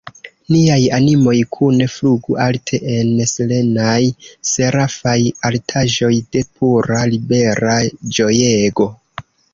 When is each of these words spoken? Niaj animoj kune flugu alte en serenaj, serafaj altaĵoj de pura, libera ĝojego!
Niaj 0.53 0.77
animoj 0.95 1.33
kune 1.55 1.87
flugu 1.95 2.37
alte 2.45 2.79
en 2.93 3.11
serenaj, 3.33 3.99
serafaj 4.53 5.17
altaĵoj 5.51 6.13
de 6.37 6.43
pura, 6.57 7.03
libera 7.15 7.77
ĝojego! 8.19 8.91